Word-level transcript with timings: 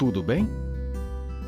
Tudo 0.00 0.22
bem? 0.22 0.48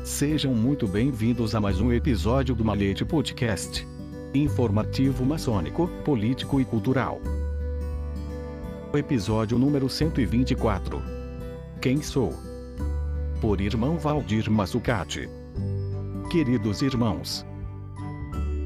Sejam 0.03 0.53
muito 0.53 0.87
bem-vindos 0.87 1.55
a 1.55 1.59
mais 1.59 1.81
um 1.81 1.91
episódio 1.91 2.53
do 2.53 2.63
Malete 2.63 3.03
Podcast. 3.03 3.83
Informativo 4.31 5.25
maçônico, 5.25 5.87
político 6.05 6.61
e 6.61 6.65
cultural. 6.65 7.19
Episódio 8.93 9.57
número 9.57 9.89
124. 9.89 11.01
Quem 11.81 11.99
sou? 12.03 12.31
Por 13.41 13.59
irmão 13.59 13.97
Valdir 13.97 14.51
Massucati. 14.51 15.27
Queridos 16.29 16.83
irmãos, 16.83 17.43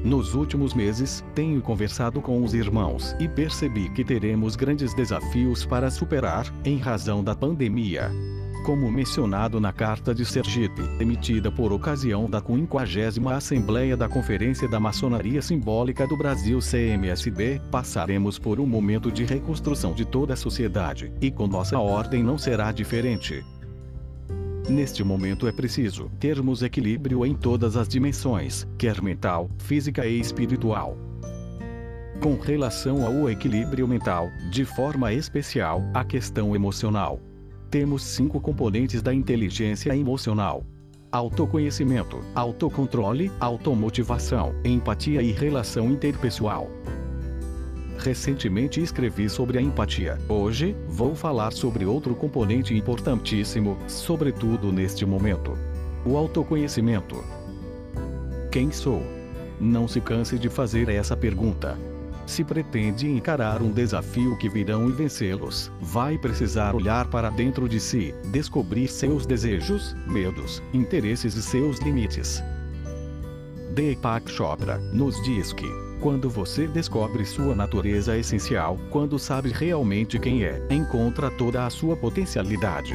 nos 0.04 0.34
últimos 0.34 0.74
meses, 0.74 1.24
tenho 1.34 1.62
conversado 1.62 2.20
com 2.20 2.44
os 2.44 2.52
irmãos 2.52 3.16
e 3.18 3.26
percebi 3.26 3.88
que 3.94 4.04
teremos 4.04 4.54
grandes 4.54 4.92
desafios 4.92 5.64
para 5.64 5.90
superar, 5.90 6.46
em 6.62 6.76
razão 6.76 7.24
da 7.24 7.34
pandemia. 7.34 8.12
Como 8.64 8.90
mencionado 8.90 9.60
na 9.60 9.72
carta 9.72 10.14
de 10.14 10.24
Sergipe, 10.24 10.82
emitida 11.00 11.50
por 11.50 11.72
ocasião 11.72 12.28
da 12.28 12.40
50 12.40 13.34
Assembleia 13.34 13.96
da 13.96 14.08
Conferência 14.08 14.68
da 14.68 14.78
Maçonaria 14.78 15.40
Simbólica 15.40 16.06
do 16.06 16.16
Brasil 16.16 16.58
CMSB, 16.58 17.60
passaremos 17.70 18.38
por 18.38 18.60
um 18.60 18.66
momento 18.66 19.10
de 19.10 19.24
reconstrução 19.24 19.94
de 19.94 20.04
toda 20.04 20.34
a 20.34 20.36
sociedade, 20.36 21.10
e 21.20 21.30
com 21.30 21.46
nossa 21.46 21.78
ordem 21.78 22.22
não 22.22 22.36
será 22.36 22.70
diferente. 22.70 23.42
Neste 24.68 25.02
momento 25.02 25.48
é 25.48 25.52
preciso 25.52 26.10
termos 26.20 26.62
equilíbrio 26.62 27.24
em 27.24 27.34
todas 27.34 27.74
as 27.74 27.88
dimensões, 27.88 28.68
quer 28.76 29.00
mental, 29.00 29.48
física 29.58 30.06
e 30.06 30.20
espiritual. 30.20 30.94
Com 32.20 32.36
relação 32.36 33.06
ao 33.06 33.30
equilíbrio 33.30 33.88
mental, 33.88 34.28
de 34.50 34.66
forma 34.66 35.12
especial, 35.12 35.82
a 35.94 36.04
questão 36.04 36.54
emocional. 36.54 37.18
Temos 37.70 38.02
cinco 38.02 38.40
componentes 38.40 39.02
da 39.02 39.12
inteligência 39.12 39.94
emocional: 39.94 40.64
autoconhecimento, 41.12 42.24
autocontrole, 42.34 43.30
automotivação, 43.38 44.54
empatia 44.64 45.20
e 45.20 45.32
relação 45.32 45.90
interpessoal. 45.90 46.70
Recentemente 47.98 48.80
escrevi 48.80 49.28
sobre 49.28 49.58
a 49.58 49.60
empatia. 49.60 50.18
Hoje, 50.28 50.74
vou 50.86 51.14
falar 51.14 51.52
sobre 51.52 51.84
outro 51.84 52.14
componente 52.14 52.74
importantíssimo, 52.74 53.76
sobretudo 53.86 54.72
neste 54.72 55.04
momento: 55.04 55.52
o 56.06 56.16
autoconhecimento. 56.16 57.22
Quem 58.50 58.72
sou? 58.72 59.02
Não 59.60 59.86
se 59.86 60.00
canse 60.00 60.38
de 60.38 60.48
fazer 60.48 60.88
essa 60.88 61.14
pergunta. 61.14 61.76
Se 62.28 62.44
pretende 62.44 63.08
encarar 63.08 63.62
um 63.62 63.72
desafio 63.72 64.36
que 64.36 64.50
virão 64.50 64.86
e 64.90 64.92
vencê-los, 64.92 65.72
vai 65.80 66.18
precisar 66.18 66.74
olhar 66.74 67.08
para 67.08 67.30
dentro 67.30 67.66
de 67.66 67.80
si, 67.80 68.14
descobrir 68.30 68.86
seus 68.86 69.24
desejos, 69.24 69.96
medos, 70.06 70.62
interesses 70.74 71.34
e 71.34 71.42
seus 71.42 71.78
limites. 71.78 72.44
Deepak 73.74 74.30
Chopra 74.30 74.76
nos 74.92 75.20
diz 75.22 75.54
que 75.54 75.66
quando 76.02 76.28
você 76.28 76.66
descobre 76.66 77.24
sua 77.24 77.54
natureza 77.54 78.14
essencial, 78.14 78.78
quando 78.90 79.18
sabe 79.18 79.50
realmente 79.50 80.18
quem 80.18 80.44
é, 80.44 80.62
encontra 80.68 81.30
toda 81.30 81.64
a 81.64 81.70
sua 81.70 81.96
potencialidade. 81.96 82.94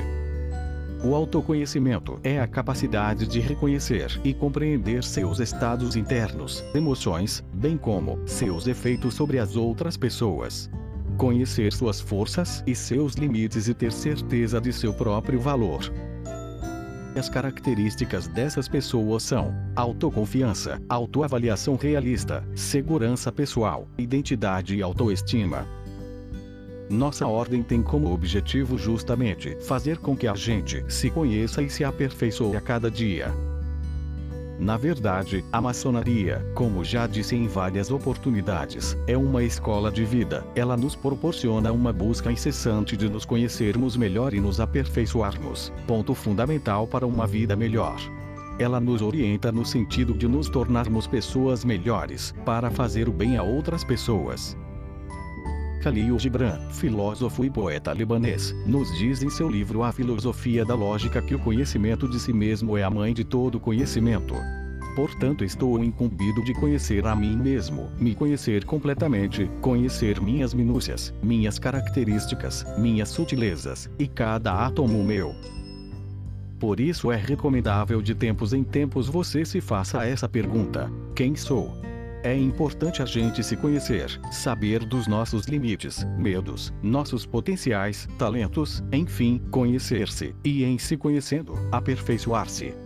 O 1.04 1.16
autoconhecimento 1.16 2.18
é 2.24 2.40
a 2.40 2.48
capacidade 2.48 3.28
de 3.28 3.42
reconhecer 3.42 4.22
e 4.24 4.34
compreender 4.34 5.04
seus 5.04 5.40
estados 5.40 5.98
internos, 5.98 6.64
emoções, 6.74 7.44
bem 7.54 7.76
como 7.78 8.26
seus 8.26 8.68
efeitos 8.68 9.14
sobre 9.14 9.38
as 9.38 9.58
outras 9.58 9.98
pessoas. 9.98 10.70
Conhecer 11.18 11.74
suas 11.74 12.00
forças 12.00 12.64
e 12.66 12.74
seus 12.74 13.16
limites 13.16 13.68
e 13.68 13.74
ter 13.74 13.92
certeza 13.92 14.62
de 14.62 14.72
seu 14.72 14.94
próprio 14.94 15.42
valor. 15.42 15.92
As 17.18 17.28
características 17.28 18.30
dessas 18.30 18.70
pessoas 18.70 19.24
são 19.24 19.54
autoconfiança, 19.76 20.82
autoavaliação 20.88 21.76
realista, 21.76 22.48
segurança 22.56 23.30
pessoal, 23.30 23.90
identidade 23.98 24.78
e 24.78 24.82
autoestima. 24.82 25.68
Nossa 26.90 27.26
ordem 27.26 27.64
tem 27.64 27.82
como 27.82 28.14
objetivo 28.14 28.78
justamente 28.78 29.56
fazer 29.62 29.98
com 29.98 30.16
que 30.16 30.28
a 30.28 30.36
gente 30.36 30.84
se 30.88 31.10
conheça 31.10 31.62
e 31.62 31.70
se 31.70 31.84
aperfeiçoe 31.84 32.56
a 32.56 32.62
cada 32.62 32.92
dia. 32.92 33.32
Na 34.60 34.78
verdade, 34.78 35.44
a 35.52 35.60
maçonaria, 35.60 36.46
como 36.54 36.84
já 36.84 37.08
disse 37.08 37.36
em 37.36 37.48
várias 37.48 37.90
oportunidades, 37.90 38.96
é 39.08 39.18
uma 39.18 39.44
escola 39.44 39.92
de 39.92 40.06
vida. 40.06 40.46
Ela 40.56 40.78
nos 40.78 40.96
proporciona 40.96 41.72
uma 41.72 41.92
busca 41.92 42.32
incessante 42.32 42.96
de 42.96 43.10
nos 43.10 43.26
conhecermos 43.26 43.98
melhor 43.98 44.34
e 44.34 44.40
nos 44.40 44.60
aperfeiçoarmos. 44.60 45.74
Ponto 45.88 46.14
fundamental 46.14 46.88
para 46.88 47.06
uma 47.06 47.26
vida 47.26 47.56
melhor. 47.56 47.98
Ela 48.60 48.80
nos 48.80 49.02
orienta 49.02 49.52
no 49.52 49.66
sentido 49.66 50.14
de 50.14 50.28
nos 50.28 50.48
tornarmos 50.48 51.08
pessoas 51.08 51.66
melhores, 51.66 52.34
para 52.46 52.70
fazer 52.70 53.10
o 53.10 53.12
bem 53.12 53.36
a 53.38 53.44
outras 53.44 53.84
pessoas. 53.84 54.56
Khalil 55.84 56.18
Gibran, 56.18 56.58
filósofo 56.70 57.44
e 57.44 57.50
poeta 57.50 57.92
libanês, 57.92 58.56
nos 58.66 58.88
diz 58.98 59.22
em 59.22 59.30
seu 59.30 59.50
livro 59.50 59.84
A 59.84 59.92
Filosofia 59.92 60.64
da 60.64 60.74
Lógica 60.74 61.22
que 61.22 61.36
o 61.36 61.40
conhecimento 61.40 62.08
de 62.08 62.22
si 62.22 62.32
mesmo 62.32 62.78
é 62.78 62.84
a 62.84 62.90
mãe 62.90 63.14
de 63.14 63.26
todo 63.26 63.60
conhecimento. 63.60 64.34
Portanto, 64.96 65.44
estou 65.44 65.84
incumbido 65.84 66.42
de 66.46 66.54
conhecer 66.54 67.06
a 67.06 67.14
mim 67.14 67.36
mesmo, 67.36 67.92
me 68.00 68.16
conhecer 68.16 68.64
completamente, 68.64 69.52
conhecer 69.60 70.22
minhas 70.22 70.54
minúcias, 70.54 71.14
minhas 71.22 71.60
características, 71.60 72.66
minhas 72.78 73.10
sutilezas, 73.10 73.90
e 74.00 74.08
cada 74.08 74.66
átomo 74.66 75.04
meu. 75.04 75.36
Por 76.62 76.80
isso 76.80 77.12
é 77.12 77.18
recomendável 77.18 78.02
de 78.02 78.16
tempos 78.16 78.54
em 78.54 78.64
tempos 78.64 79.10
você 79.10 79.44
se 79.44 79.60
faça 79.60 80.06
essa 80.06 80.30
pergunta: 80.30 80.90
Quem 81.14 81.36
sou? 81.36 81.74
É 82.24 82.34
importante 82.34 83.02
a 83.02 83.06
gente 83.06 83.44
se 83.44 83.58
conhecer, 83.58 84.18
saber 84.32 84.86
dos 84.86 85.08
nossos 85.08 85.46
limites, 85.46 86.06
medos, 86.18 86.74
nossos 86.82 87.26
potenciais, 87.26 88.08
talentos, 88.18 88.82
enfim, 88.94 89.42
conhecer-se, 89.52 90.34
e 90.42 90.64
em 90.64 90.78
se 90.78 90.96
conhecendo, 90.96 91.54
aperfeiçoar-se. 91.70 92.83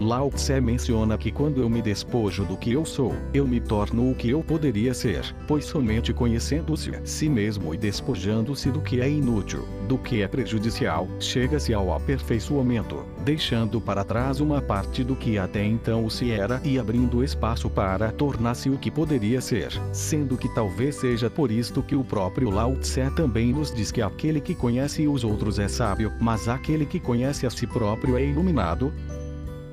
Lao 0.00 0.28
Tse 0.30 0.60
menciona 0.60 1.16
que 1.16 1.30
quando 1.30 1.60
eu 1.60 1.68
me 1.68 1.80
despojo 1.80 2.44
do 2.44 2.56
que 2.56 2.72
eu 2.72 2.84
sou, 2.84 3.14
eu 3.32 3.46
me 3.46 3.60
torno 3.60 4.10
o 4.10 4.14
que 4.14 4.28
eu 4.30 4.42
poderia 4.42 4.92
ser, 4.92 5.34
pois 5.46 5.64
somente 5.64 6.12
conhecendo-se 6.12 6.96
a 6.96 7.00
si 7.04 7.28
mesmo 7.28 7.72
e 7.72 7.78
despojando-se 7.78 8.70
do 8.70 8.80
que 8.80 9.00
é 9.00 9.08
inútil, 9.08 9.68
do 9.86 9.96
que 9.96 10.20
é 10.20 10.26
prejudicial, 10.26 11.08
chega-se 11.20 11.72
ao 11.72 11.94
aperfeiçoamento, 11.94 13.04
deixando 13.24 13.80
para 13.80 14.02
trás 14.02 14.40
uma 14.40 14.60
parte 14.60 15.04
do 15.04 15.14
que 15.14 15.38
até 15.38 15.64
então 15.64 16.04
o 16.04 16.10
se 16.10 16.32
era 16.32 16.60
e 16.64 16.78
abrindo 16.78 17.22
espaço 17.22 17.70
para 17.70 18.10
tornar-se 18.10 18.68
o 18.70 18.76
que 18.76 18.90
poderia 18.90 19.40
ser, 19.40 19.70
sendo 19.92 20.36
que 20.36 20.52
talvez 20.54 20.96
seja 20.96 21.30
por 21.30 21.52
isto 21.52 21.82
que 21.82 21.94
o 21.94 22.02
próprio 22.02 22.50
Lao 22.50 22.74
Tse 22.76 23.10
também 23.14 23.52
nos 23.52 23.72
diz 23.72 23.92
que 23.92 24.02
aquele 24.02 24.40
que 24.40 24.54
conhece 24.54 25.06
os 25.06 25.22
outros 25.22 25.58
é 25.60 25.68
sábio, 25.68 26.12
mas 26.20 26.48
aquele 26.48 26.84
que 26.84 26.98
conhece 26.98 27.46
a 27.46 27.50
si 27.50 27.66
próprio 27.66 28.16
é 28.16 28.24
iluminado, 28.24 28.92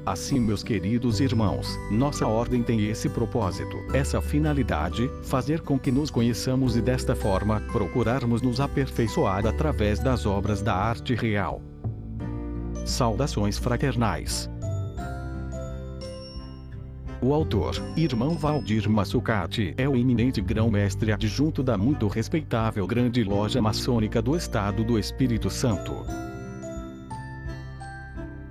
Assim, 0.04 0.40
meus 0.40 0.64
queridos 0.64 1.20
irmãos, 1.20 1.78
nossa 1.92 2.26
ordem 2.26 2.64
tem 2.64 2.88
esse 2.88 3.08
propósito, 3.08 3.78
essa 3.94 4.20
finalidade, 4.20 5.08
fazer 5.22 5.62
com 5.62 5.78
que 5.78 5.92
nos 5.92 6.10
conheçamos 6.10 6.76
e 6.76 6.82
desta 6.82 7.16
forma, 7.16 7.62
procurarmos 7.72 8.42
nos 8.42 8.60
aperfeiçoar 8.60 9.46
através 9.46 10.00
das 10.00 10.26
obras 10.26 10.64
da 10.64 10.74
arte 10.74 11.14
real. 11.14 11.62
Saudações 12.84 13.60
fraternais. 13.60 14.50
O 17.22 17.32
autor, 17.32 17.76
irmão 17.96 18.36
Valdir 18.36 18.90
Massucati, 18.90 19.76
é 19.78 19.88
o 19.88 19.96
eminente 19.96 20.42
grão-mestre 20.42 21.12
adjunto 21.12 21.62
da 21.62 21.78
muito 21.78 22.08
respeitável 22.08 22.88
Grande 22.88 23.24
Loja 23.24 23.62
Maçônica 23.62 24.20
do 24.20 24.36
Estado 24.36 24.84
do 24.84 24.98
Espírito 24.98 25.48
Santo. 25.48 25.94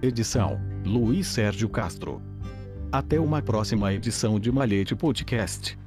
Edição 0.00 0.69
Luiz 0.84 1.26
Sérgio 1.26 1.68
Castro. 1.68 2.22
Até 2.90 3.20
uma 3.20 3.42
próxima 3.42 3.92
edição 3.92 4.40
de 4.40 4.50
Malhete 4.50 4.96
Podcast. 4.96 5.78